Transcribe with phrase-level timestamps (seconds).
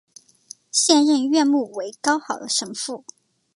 [0.71, 3.05] 现任院牧为高豪神父。